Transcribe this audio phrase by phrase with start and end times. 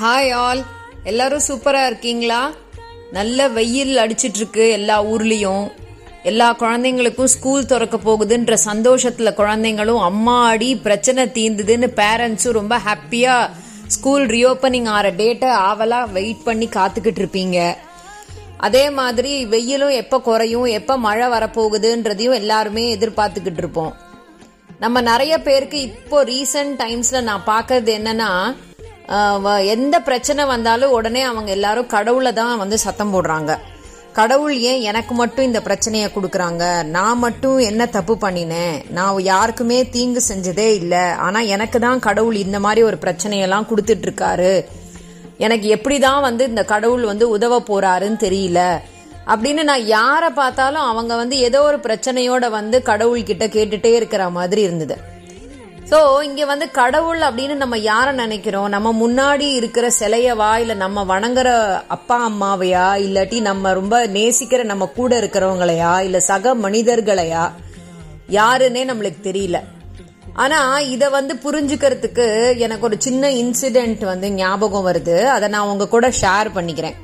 [0.00, 0.60] Hi all
[1.04, 2.50] எல்லாரும் சூப்பரா இருக்கீங்களா?
[3.12, 5.66] நல்ல வெயில் அடிச்சிட்டு இருக்கு எல்லா ஊர்லயும்.
[6.22, 13.36] எல்லா குழந்தைங்களுக்கும் ஸ்கூல் திறக்க போகுதுன்ற சந்தோஷத்துல குழந்தைங்களும் அம்மா அடி பிரச்சனை தீந்துதுன்னு பேரண்ட்ஸும் ரொம்ப ஹாப்பியா
[13.86, 17.76] ஸ்கூல் ரீஓப்பனிங் ஆற டேட்டை ஆவலா வெயிட் பண்ணி காத்துக்கிட்டு இருப்பீங்க.
[18.56, 23.94] அதே மாதிரி வெயிலும் எப்ப குறையும் எப்ப மழை வரப்போகுதுன்றதையும் எல்லாருமே எதிர்பார்த்துக்கிட்டு இருப்போம்.
[24.78, 28.30] நம்ம நிறைய பேருக்கு இப்போ ரீசன்ட் டைம்ஸ்ல நான் பார்க்கறது என்னன்னா
[29.74, 33.52] எந்த பிரச்சனை வந்தாலும் உடனே அவங்க எல்லாரும் கடவுளை தான் வந்து சத்தம் போடுறாங்க.
[34.12, 36.84] கடவுள் ஏன் எனக்கு மட்டும் இந்த பிரச்சனையை கொடுக்குறாங்க?
[36.84, 38.76] நான் மட்டும் என்ன தப்பு பண்ணினேன்?
[38.90, 41.04] நான் யாருக்குமே தீங்கு செஞ்சதே இல்லை.
[41.26, 44.54] ஆனால் எனக்கு தான் கடவுள் இந்த மாதிரி ஒரு பிரச்சனையெல்லாம் கொடுத்துட்டு இருக்காரு
[45.38, 48.60] எனக்கு எப்படிதான் வந்து இந்த கடவுள் வந்து உதவ போறாருன்னு தெரியல.
[49.26, 54.62] அப்படின்னு நான் யாரை பார்த்தாலும் அவங்க வந்து ஏதோ ஒரு பிரச்சனையோட வந்து கடவுள் கிட்ட கேட்டுட்டே இருக்கிற மாதிரி
[54.62, 54.96] இருந்தது.
[55.94, 58.68] சோ இங்க வந்து கடவுள் அப்படின்னு நம்ம யார நினைக்கிறோம்?
[58.68, 60.56] நம்ம முன்னாடி இருக்கிற சிலையவா?
[60.56, 62.86] இல்ல நம்ம வணங்குற அப்பா அம்மாவையா?
[62.98, 66.00] இல்லாட்டி நம்ம ரொம்ப நேசிக்கிற நம்ம கூட இருக்கிறவங்களையா?
[66.00, 67.52] இல்ல சக மனிதர்களையா?
[68.30, 69.60] யாருன்னே நம்மளுக்கு தெரியல.
[70.34, 75.22] ஆனா இத வந்து புரிஞ்சுக்கிறதுக்கு எனக்கு ஒரு சின்ன இன்சிடென்ட் வந்து ஞாபகம் வருது.
[75.22, 76.94] அதை நான் உங்க கூட ஷேர் பண்ணிக்கிறேன்.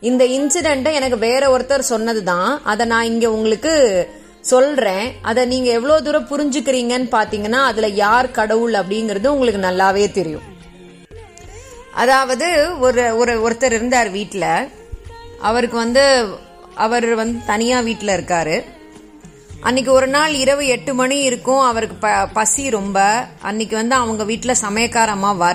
[0.00, 2.60] இந்த இன்சிடென்ட்டை எனக்கு வேற ஒருத்தர் சொன்னதுதான்.
[2.64, 4.08] அதை நான் இங்க உங்களுக்கு
[4.46, 5.12] சொல்றேன்.
[5.22, 10.42] அதை நீங்க எவ்வளவு தூரம் புரிஞ்சுக்கிறீங்கன்னு பாத்தீங்கன்னா அதுல யார் கடவுள் அப்படிங்கறது உங்களுக்கு நல்லாவே தெரியும்.
[11.94, 14.68] அதாவது ஒரு ஒரு ஒருத்தர் இருந்தார் வீட்டில்
[15.40, 16.26] அவருக்கு வந்து
[16.74, 18.64] அவர் வந்து தனியா வீட்டில் இருக்காரு.
[19.60, 21.60] அன்னைக்கு ஒரு நாள் இரவு எட்டு மணி இருக்கும்.
[21.60, 23.26] அவருக்கு ப- பசி ரொம்ப.
[23.40, 25.52] அன்னைக்கு வந்து அவங்க வீட்டில் சமயக்கார அம்மா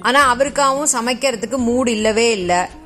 [0.00, 2.84] ஆனால் அவருக்காகவும் சமைக்கிறதுக்கு மூடு இல்லவே இல்லை.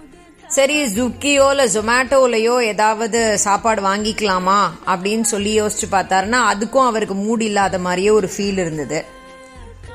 [0.50, 7.78] சரி ஜுக்கியோ இல்ல ஜொமேட்டோலயோ ஏதாவது சாப்பாடு வாங்கிக்கலாமா அப்படின்னு சொல்லி யோசிச்சு பார்த்தாருன்னா அதுக்கும் அவருக்கு மூடி இல்லாத
[7.78, 9.04] மாதிரியே ஒரு ஃபீல் இருந்தது.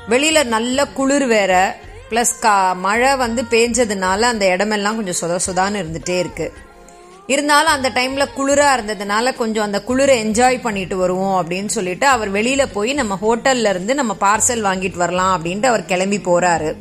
[0.08, 1.52] வெளியில நல்ல குளிர் வேற.
[2.10, 6.52] பிளஸ் மழை வந்து பேஞ்சதுனால அந்த இடமெல்லாம் கொஞ்சம் சொத சொதான்னு இருந்துட்டே இருக்கு.
[7.26, 12.66] இருந்தாலும் அந்த டைம்ல குளிரா இருந்ததுனால கொஞ்சம் அந்த குளிரை என்ஜாய் பண்ணிட்டு வருவோம் அப்படின்னு சொல்லிட்டு அவர் வெளியில
[12.72, 16.74] போய் நம்ம ஹோட்டல்ல இருந்து நம்ம பார்சல் வாங்கிட்டு வரலாம் அப்படின்ட்டு அவர் கிளம்பி போறாரு.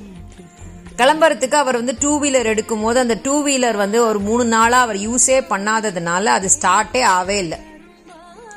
[0.97, 4.95] கிளம்புறதுக்கு அவர் வந்து டூ வீலர் எடுக்கும் போது அந்த டூ வீலர் வந்து ஒரு மூணு நாளா அவர்
[4.95, 7.57] யூஸே பண்ணாததுனால அது ஸ்டார்ட்டே ஆவே இல்லை.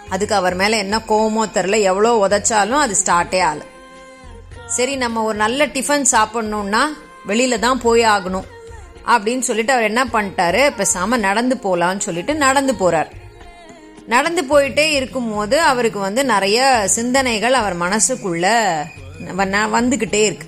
[0.09, 3.61] அதுக்கு அவர் மேல என்ன கோவமோ தெரில எவ்வளோ உதைச்சாலும் அது ஸ்டார்ட்டே ஆகல.
[4.67, 6.81] சரி நம்ம ஒரு நல்ல டிஃபன் சாப்பிடணும்னா
[7.29, 8.45] வெளியில தான் போய் ஆகணும்
[9.07, 13.11] அப்படின்னு சொல்லிட்டு அவர் என்ன பண்ணிட்டாரு பேசாம நடந்து போகலான்னு சொல்லிட்டு நடந்து போறார்.
[14.07, 18.47] நடந்து போயிட்டே இருக்கும்போது அவருக்கு வந்து நிறைய சிந்தனைகள் அவர் மனசுக்குள்ள
[19.37, 20.48] வ- வந்துகிட்டே இருக்கு.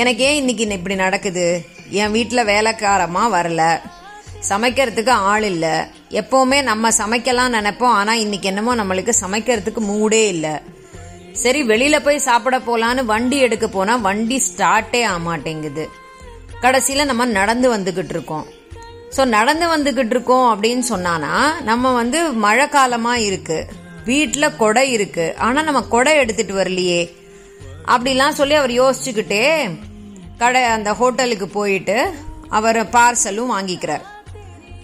[0.00, 1.64] எனக்கு ஏன் இன்னைக்கு இப்படி நடக்குது.
[1.90, 3.62] என் வீட்டில் வேலைக்காரமாக வரல.
[4.48, 5.74] சமைக்கிறதுக்கு ஆள் இல்லை.
[6.10, 7.96] எப்போவுமே நம்ம சமைக்கலாம் நினைப்போம்.
[7.98, 10.54] ஆனால் இன்னைக்கு என்னமோ நம்மளுக்கு சமைக்கிறதுக்கு மூடே இல்லை.
[11.32, 15.88] சரி வெளியில போய் சாப்பிட போலான்னு வண்டி எடுக்க போனா வண்டி ஸ்டார்ட்டே ஆக மாட்டேங்குது.
[16.62, 18.46] கடைசியில நம்ம நடந்து வந்துகிட்டு இருக்கோம்.
[19.16, 21.32] ஸோ நடந்து வந்துகிட்டு இருக்கோம் அப்படின்னு சொன்னானா
[21.62, 23.66] நம்ம வந்து மழை காலமா இருக்கு.
[24.04, 25.34] வீட்டில் கொடை இருக்கு.
[25.38, 27.02] ஆனா நம்ம கொடை எடுத்துட்டு வரலையே.
[27.86, 29.78] அப்படிலாம் சொல்லி அவர் யோசிச்சுக்கிட்டே
[30.38, 32.14] கடை அந்த ஹோட்டலுக்கு போயிட்டு
[32.48, 34.00] அவர் பார்சலும் வாங்கிக்கிறார்.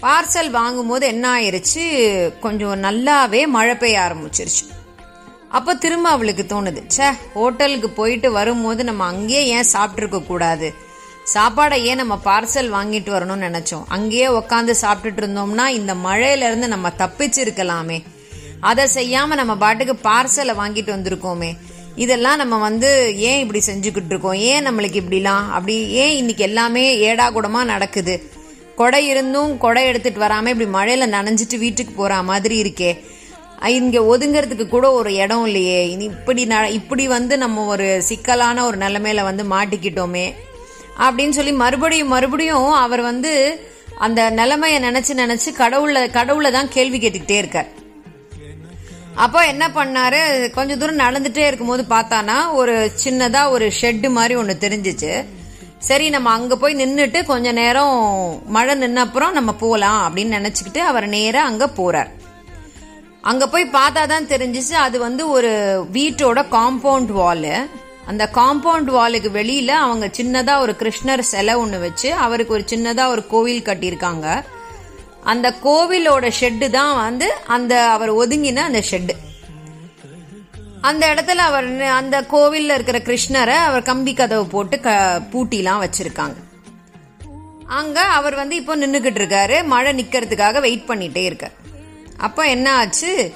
[0.03, 1.85] பார்சல் வாங்கும்போது என்ன ஆயிருச்சு?
[2.41, 4.65] கொஞ்சம் நல்லாவே மழை பெய்ய ஆரம்பிச்சிருச்சு.
[5.49, 10.75] அப்போ திரும்ப அவளுக்கு தோணுது ச்சே ஹோட்டலுக்கு போயிட்டு வரும்போது நம்ம அங்கேயே ஏன் சாப்பிட்ருக்க கூடாது?
[11.35, 13.85] சாப்பாடை ஏன் நம்ம பார்சல் வாங்கிட்டு வரணும்னு நினைச்சோம்?
[13.89, 18.03] அங்கேயே உக்காந்து சாப்பிட்டுட்டு இருந்தோம்னா இந்த மழையில இருந்து நம்ம தப்பிச்சு இருக்கலாமே
[18.61, 21.57] அதை செய்யாம நம்ம பாட்டுக்கு பார்சலை வாங்கிட்டு வந்திருக்கோமே.
[21.99, 25.51] இதெல்லாம் நம்ம வந்து ஏன் இப்படி செஞ்சுக்கிட்டு இருக்கோம் ஏன் நம்மளுக்கு இப்படிலாம்?
[25.51, 28.31] அப்படி ஏன் இன்னைக்கு எல்லாமே ஏடாகூடமா நடக்குது?
[28.77, 33.01] கொடை இருந்தும் கொடை எடுத்துட்டு வராம இப்படி மழையில நனைஞ்சிட்டு வீட்டுக்கு போற மாதிரி இருக்கே.
[33.67, 35.91] இங்கே இங்க ஒதுங்கிறதுக்கு கூட ஒரு இடம் இல்லையே.
[35.91, 40.33] இனி இப்படி ந- இப்படி வந்து நம்ம ஒரு சிக்கலான ஒரு நிலைமையில வந்து மாட்டிக்கிட்டோமே.
[40.99, 43.61] அப்படின்னு சொல்லி மறுபடியும் மறுபடியும் அவர் வந்து
[43.99, 47.78] அந்த நிலைமையை நினைச்சு நினைச்சு கடவுள கடவுளை தான் கேள்வி கேட்டுக்கிட்டே இருக்கார்.
[49.25, 50.21] அப்போ என்ன பண்ணாரு?
[50.57, 52.75] கொஞ்ச தூரம் நடந்துட்டே இருக்கும்போது பார்த்தானா ஒரு
[53.05, 55.13] சின்னதா ஒரு ஷெட்டு மாதிரி ஒன்று தெரிஞ்சிச்சு.
[55.89, 57.97] சரி நம்ம அங்க போய் நின்றுட்டு கொஞ்ச நேரம்
[58.57, 62.11] மழை நின்ன அப்புறம் நம்ம போகலாம் அப்படின்னு நினைச்சுக்கிட்டு அவர் நேராக அங்க போறார்.
[63.31, 65.53] அங்க போய் பார்த்தா தான் தெரிஞ்சிச்சு அது வந்து ஒரு
[65.97, 67.55] வீட்டோட காம்பவுண்ட் வாலு
[68.11, 73.25] அந்த காம்பவுண்ட் வாலுக்கு வெளியில அவங்க சின்னதா ஒரு கிருஷ்ணர் சிலை ஒன்று வச்சு அவருக்கு ஒரு சின்னதா ஒரு
[73.27, 74.27] கோவில் கட்டியிருக்காங்க.
[75.29, 79.15] அந்த கோவிலோட ஷெட்டு தான் வந்து அந்த அவர் ஒதுங்கின அந்த ஷெட்டு
[80.81, 84.91] அந்த இடத்துல அவர் அந்த கோவில்ல இருக்கிற கிருஷ்ணரை அவர் கம்பி கதவு போட்டு க
[85.31, 86.37] பூட்டிலாம் வச்சிருக்காங்க.
[87.67, 89.65] அங்க அவர் வந்து இப்போ நின்னுகிட்டு இருக்காரு.
[89.65, 91.53] மழை நிக்கிறதுக்காக வெயிட் பண்ணிட்டே இருக்கார்.
[92.17, 93.35] அப்ப என்ன ஆச்சு?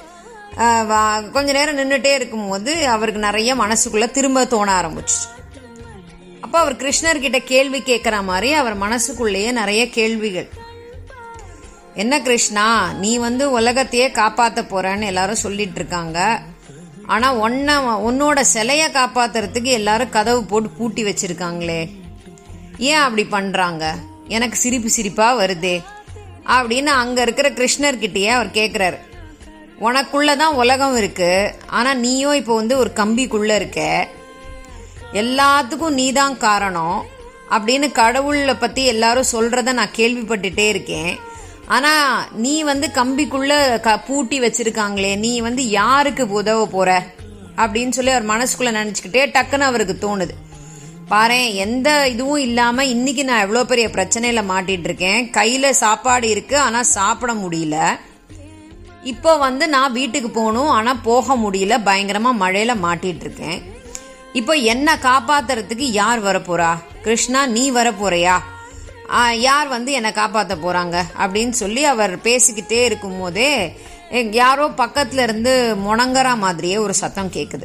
[0.57, 5.21] வா- கொஞ்ச நேரம் நின்றுட்டே இருக்கும்போது அவருக்கு நிறைய மனசுக்குள்ள திரும்ப தோண ஆரம்பிச்சு
[6.41, 10.49] அப்போ அவர் கிருஷ்ணர்கிட்ட கேள்வி கேட்குற மாதிரி அவர் மனசுக்குள்ளேயே நிறைய கேள்விகள்.
[11.95, 16.41] என்ன கிருஷ்ணா நீ வந்து உலகத்தையே காப்பாத்த போறன்னு எல்லாரும் சொல்லிட்டு இருக்காங்க.
[17.05, 21.89] ஆனா ஒன்ன உன்னோட சிலைய காப்பாத்துறதுக்கு எல்லாரும் கதவு போட்டு பூட்டி வச்சிருக்காங்களே.
[22.77, 23.95] ஏன் அப்படி பண்றாங்க?
[24.27, 25.83] எனக்கு சிரிப்பு சிரிப்பா வருதே.
[26.45, 28.97] அப்படின்னு அங்க இருக்கிற கிருஷ்ணர் கிட்டயே அவர் கேக்குறாரு.
[29.81, 31.55] உனக்குள்ளதான் உலகம் இருக்கு.
[31.67, 34.07] ஆனா நீயும் இப்போ வந்து ஒரு கம்பிக்குள்ள இருக்க.
[35.13, 37.05] எல்லாத்துக்கும் நீதான் காரணம்.
[37.49, 41.31] அப்படின்னு கடவுளை பத்தி எல்லாரும் சொல்றத நான் கேள்விப்பட்டுட்டே இருக்கேன்.
[41.67, 47.05] ஆனா நீ வந்து கம்பிக்குள்ள க- பூட்டி வச்சிருக்காங்களே நீ வந்து யாருக்கு உதவ போற?
[47.57, 50.31] அப்படின்னு சொல்லி அவர் மனசுக்குள்ள நினைச்சுக்கிட்டே டக்குன்னு அவருக்கு தோணுது.
[51.07, 56.83] பாரு எந்த இதுவும் இல்லாம இன்னைக்கு நான் எவ்வளவு பெரிய பிரச்சனையில மாட்டிட்டு இருக்கேன் கையில சாப்பாடு இருக்கு ஆனா
[56.83, 57.97] சாப்பிட முடியல.
[59.03, 61.77] இப்போ வந்து நான் வீட்டுக்கு போகணும் ஆனா போக முடியல.
[61.85, 63.59] பயங்கரமா மழையில மாட்டிட்டு இருக்கேன்
[64.33, 66.77] இப்போ என்ன காப்பாத்துறதுக்கு யார் வரப்போறா?
[67.01, 68.41] கிருஷ்ணா நீ வரப்போறியா?
[69.39, 73.77] யார் வந்து என்னை காப்பாற்ற போகிறாங்க அப்படின்னு சொல்லி அவர் பேசிக்கிட்டே இருக்கும் போதே
[74.31, 77.63] யாரோ பக்கத்துல இருந்து முணங்குற மாதிரியே ஒரு சத்தம் கேட்குது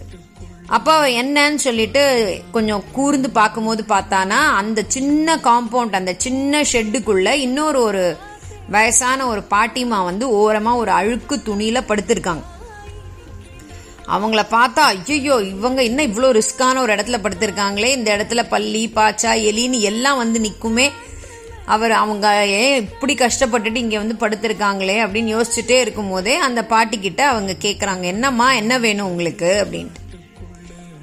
[0.67, 2.03] அப்போ என்னன்னு சொல்லிட்டு
[2.51, 8.17] கொஞ்சம் கூர்ந்து பார்க்கும்போது பார்த்தானா அந்த சின்ன காம்பவுண்ட் அந்த சின்ன ஷெட்டுக்குள்ள இன்னொரு ஒரு
[8.69, 12.43] வயசான ஒரு பாட்டிமா வந்து ஓரமா ஒரு அழுக்கு துணியில படுத்திருக்காங்க.
[14.07, 19.81] அவங்கள பார்த்தா ஐயோ இவங்க இன்னும் இவ்வளோ ரிஸ்கான ஒரு இடத்துல படுத்திருக்காங்களே இந்த இடத்துல பள்ளி பாச்சா எலின்னு
[19.81, 20.91] எல்லாம் வந்து நிற்குமே
[21.69, 22.27] அவர் அவங்க
[22.59, 28.03] ஏன் இப்படி கஷ்டப்பட்டுட்டு இங்கே வந்து படுத்திருக்காங்களே அப்படின்னு யோசிச்சுட்டே இருக்கும் போதே அந்த பாட்டி கிட்ட அவங்க கேட்குறாங்க
[28.05, 29.51] என்னம்மா என்ன வேணும் உங்களுக்கு?
[29.63, 30.05] அப்படின்ட்டு.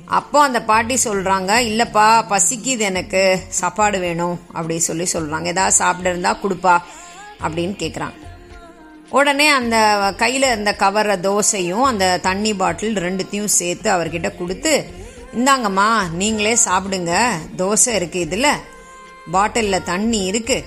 [0.08, 6.38] அப்போ அந்த பாட்டி சொல்கிறாங்க இல்லைப்பா பசிக்குது எனக்கு சாப்பாடு வேணும் அப்படி சொல்லி சொல்கிறாங்க ஏதாவது சாப்பிட இருந்தா
[6.44, 6.76] கொடுப்பா
[7.44, 8.20] அப்படின்னு கேட்குறாங்க
[9.10, 9.78] உடனே அந்த
[10.18, 14.74] கையில் இருந்த கவர்ற தோசையும் அந்த தண்ணி பாட்டில் ரெண்டுத்தையும் சேர்த்து அவர்கிட்ட கொடுத்து
[15.38, 17.14] இந்தாங்கம்மா நீங்களே சாப்பிடுங்க
[17.58, 18.50] தோசை இருக்கு இதில்.
[19.34, 20.64] பாட்டில்ல தண்ணி இருக்கு.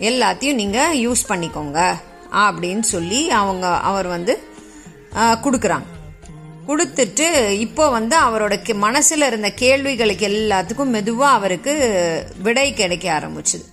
[0.00, 1.94] எல்லாத்தையும் நீங்க யூஸ் பண்ணிக்கோங்க.
[2.32, 4.42] அப்படின்னு சொல்லி அவங்க அவர் வந்து
[5.14, 5.82] கொடுக்குறாங்க.
[6.66, 13.64] கொடுத்துட்டு இப்போ வந்து அவரோட கே- மனசுல இருந்த கேள்விகளுக்கு எல்லாத்துக்கும் மெதுவா அவருக்கு விடை கிடைக்க ஆரம்பிச்சுது.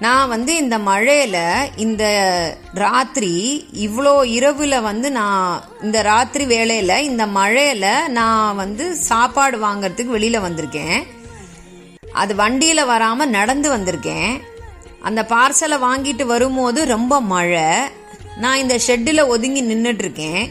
[0.00, 8.08] நான் வந்து இந்த மழையில இந்த ராத்திரி இவ்வளோ இரவுல வந்து நான் இந்த ராத்திரி வேளையில் இந்த மழையில
[8.08, 11.06] நான் வந்து சாப்பாடு வாங்கறதுக்கு வெளியில வந்திருக்கேன்.
[12.12, 14.40] அது வண்டியில் வராமல் நடந்து வந்திருக்கேன்.
[15.00, 17.62] அந்த பார்சலை வாங்கிட்டு வரும்போது ரொம்ப மழை.
[18.36, 20.50] நான் இந்த ஷெட்டில் ஒதுங்கி நின்றுட்டுருக்கேன்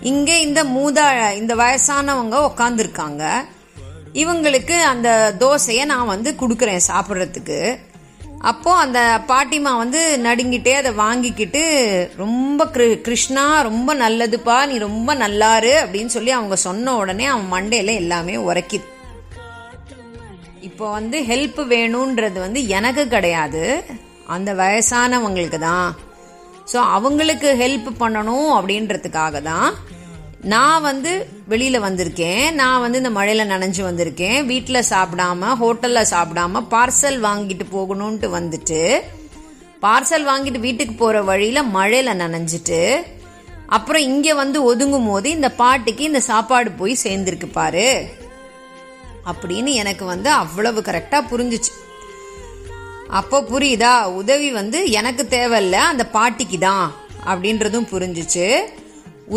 [0.00, 3.44] இங்கே இந்த மூதா இந்த வயசானவங்க உக்காந்துருக்காங்க.
[4.12, 7.78] இவங்களுக்கு அந்த தோசையை நான் வந்து கொடுக்குறேன் சாப்பிட்றதுக்கு.
[8.38, 15.70] அப்போது அந்த பாட்டிமா வந்து நடுங்கிட்டே அதை வாங்கிக்கிட்டு ரொம்ப கிரு- கிருஷ்ணா ரொம்ப நல்லதுப்பா நீ ரொம்ப நல்லாரு
[15.70, 18.84] அப்படின்னு சொல்லி அவங்க சொன்ன உடனே அவன் மண்டையில் எல்லாமே உரைக்கிது.
[20.66, 23.62] இப்போ வந்து ஹெல்ப் வேணுன்றது வந்து எனக்கு கிடையாது.
[24.34, 25.88] அந்த வயசானவங்களுக்கு தான்.
[26.70, 29.70] ஸோ அவங்களுக்கு ஹெல்ப் பண்ணணும் அப்படின்றதுக்காக தான்
[30.52, 31.12] நான் வந்து
[31.52, 32.42] வெளியில் வந்திருக்கேன்.
[32.60, 34.38] நான் வந்து இந்த மழையில் நனைஞ்சு வந்திருக்கேன்.
[34.50, 38.82] வீட்டில் சாப்பிடாம ஹோட்டலில் சாப்பிடாம பார்சல் வாங்கிட்டு போகணும்ட்டு வந்துட்டு
[39.84, 42.82] பார்சல் வாங்கிட்டு வீட்டுக்கு போகிற வழியில் மழையில் நனைஞ்சிட்டு
[43.76, 47.88] அப்புறம் இங்கே வந்து ஒதுங்கும் போது இந்த பாட்டுக்கு இந்த சாப்பாடு போய் சேர்ந்துருக்கு பாரு.
[49.28, 51.72] அப்படின்னு எனக்கு வந்து அவ்வளவு கரெக்டா புரிஞ்சுச்சு.
[53.18, 53.92] அப்போ புரியுதா?
[54.20, 56.88] உதவி வந்து எனக்கு தேவையில்ல அந்த பாட்டிக்கு தான்
[57.30, 58.46] அப்படின்றதும் புரிஞ்சுச்சு.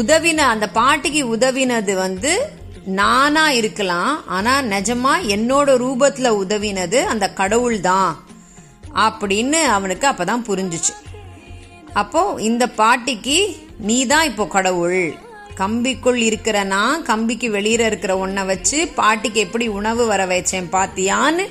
[0.02, 2.34] உதவின அந்த பாட்டிக்கு உதவினது வந்து
[3.00, 8.12] நானா இருக்கலாம் ஆனா நிஜமா என்னோட ரூபத்துல உதவினது அந்த கடவுள் தான்
[9.06, 10.94] அப்படின்னு அவனுக்கு அப்பதான் புரிஞ்சுச்சு.
[12.02, 13.38] அப்போ இந்த பாட்டிக்கு
[13.90, 15.04] நீ தான் இப்போ கடவுள்.
[15.58, 21.46] கம்பிக்குள் இருக்கிற நான் கம்பிக்கு வெளியில இருக்கிற ஒன்ன வச்சு பாட்டிக்கு எப்படி உணவு வர வச்சேன் பாத்தியான்னு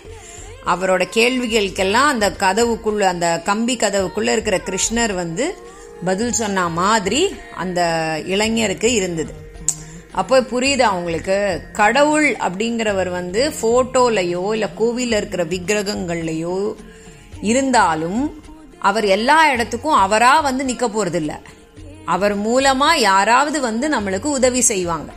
[0.67, 5.57] அவரோட கேள்விகளுக்கெல்லாம் அந்த கதவுக்குள்ள அந்த கம்பி கதவுக்குள்ள இருக்கிற கிருஷ்ணர் வந்து
[6.05, 7.81] பதில் சொன்ன மாதிரி அந்த
[8.27, 9.33] இளைஞருக்கு இருந்தது.
[10.13, 16.75] அப்போ புரியுது அவங்களுக்கு கடவுள் அப்படிங்கிறவர் வந்து ஃபோட்டோலையோ இல்ல கோவிலில் இருக்கிற விக்கிரகங்கள்லயோ
[17.41, 18.43] இருந்தாலும்
[18.79, 21.33] அவர் எல்லா இடத்துக்கும் அவரா வந்து நிக்க போறதில்ல.
[22.05, 25.11] அவர் மூலமா யாராவது வந்து நம்மளுக்கு உதவி செய்வாங்க.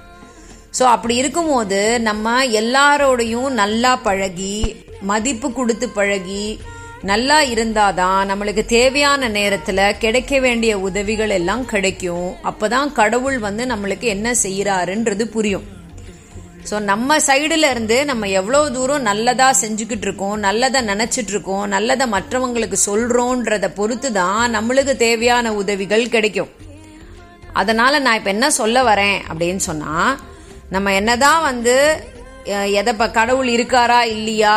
[0.79, 6.59] ஸோ அப்படி இருக்கும்போது நம்ம எல்லாரோடையும் நல்லா பழகி மதிப்பு கொடுத்து பழகி
[7.01, 12.35] நல்லா இருந்தாதான் நம்மளுக்கு தேவையான நேரத்தில் கிடைக்க வேண்டிய உதவிகள் எல்லாம் கிடைக்கும்.
[12.43, 15.65] அப்போதான் கடவுள் வந்து நம்மளுக்கு என்ன செய்கிறாருன்றது புரியும்.
[16.69, 22.77] ஸோ நம்ம சைடுல இருந்து நம்ம எவ்வளோ தூரம் நல்லதா செஞ்சுக்கிட்டு இருக்கோம் நல்லதை நினச்சிட்டு இருக்கோம் நல்லதை மற்றவங்களுக்கு
[22.89, 26.62] சொல்கிறோன்றதை பொறுத்து தான் நம்மளுக்கு தேவையான உதவிகள் கிடைக்கும்.
[27.53, 29.93] அதனால நான் இப்ப என்ன சொல்ல வரேன் அப்படின்னு சொன்னா
[30.69, 31.75] நம்ம என்னதான் வந்து
[32.49, 34.55] அஹ், எதை கடவுள் இருக்காரா இல்லையா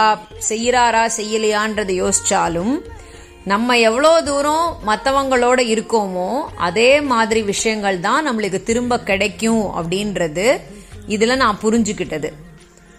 [0.48, 2.74] செய்யறாரா செய்யலையான்றதை யோசிச்சாலும்
[3.44, 10.46] நம்ம எவ்வளோ தூரம் மற்றவங்களோட இருக்கோமோ அதே மாதிரி விஷயங்கள் தான் நம்மளுக்கு திரும்ப கிடைக்கும் அப்படின்றது
[11.06, 12.28] இதில் நான் புரிஞ்சுக்கிட்டது.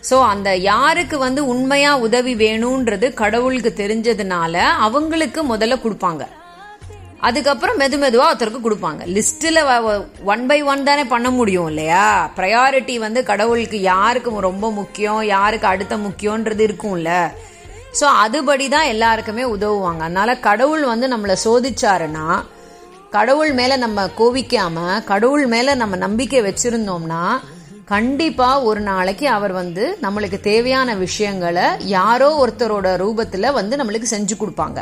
[0.04, 6.24] ஸோ அந்த யாருக்கு வந்து உண்மையாக உதவி வேணுன்றது கடவுளுக்கு தெரிஞ்சதுனால அவங்களுக்கு முதல்ல கொடுப்பாங்க.
[7.22, 9.02] அதுக்கப்புறம் மெது மெதுவா ஒருத்தருக்கு கொடுப்பாங்க.
[9.16, 9.60] லிஸ்ட்ல
[10.24, 12.32] ஒன் பை ஒன் தானே பண்ண முடியும் இல்லையா?
[12.38, 17.12] ப்ரையாரிட்டி வந்து கடவுளுக்கு யாருக்கு ரொம்ப முக்கியம் யாருக்கு அடுத்த முக்கியன்றது இருக்கும்ல.
[18.00, 20.02] ஸோ அதுபடி தான் எல்லாருக்குமே உதவுவாங்க.
[20.08, 22.28] அதனால கடவுள் வந்து நம்மளை சோதிச்சாருன்னா
[23.10, 27.22] கடவுள் மேல நம்ம கோவிக்காம கடவுள் மேல நம்ம நம்பிக்கை வச்சிருந்தோம்னா
[27.86, 34.80] கண்டிப்பா ஒரு நாளைக்கு அவர் வந்து நம்மளுக்கு தேவையான விஷயங்களை யாரோ ஒருத்தரோட ரூபத்துல வந்து நம்மளுக்கு செஞ்சு கொடுப்பாங்க.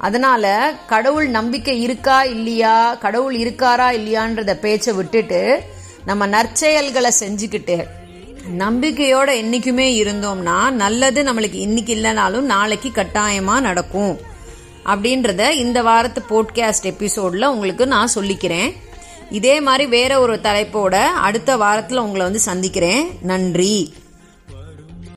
[0.00, 5.62] அதனால கடவுள் நம்பிக்கை இருக்கா இல்லையா கடவுள் இருக்காரா இல்லையான்றத பேச்சை விட்டுட்டு
[6.04, 7.84] நம்ம நற்செயல்களை செஞ்சுக்கிட்டு
[8.58, 14.18] நம்பிக்கையோட என்னைக்குமே இருந்தோம்னா நல்லது நம்மளுக்கு இன்னைக்கு இல்லைனாலும் நாளைக்கு கட்டாயமா நடக்கும்
[14.86, 18.72] அப்படின்றத இந்த வாரத்து போட்காஸ்ட் எபிசோட்ல உங்களுக்கு நான் சொல்லிக்கிறேன்.
[19.30, 23.10] இதே மாதிரி வேற ஒரு தலைப்போட அடுத்த வாரத்தில் உங்களை வந்து சந்திக்கிறேன்.
[23.22, 23.92] நன்றி.